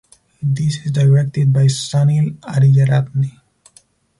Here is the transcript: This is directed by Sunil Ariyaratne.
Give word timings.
This 0.41 0.83
is 0.83 0.91
directed 0.93 1.53
by 1.53 1.67
Sunil 1.67 2.39
Ariyaratne. 2.39 3.39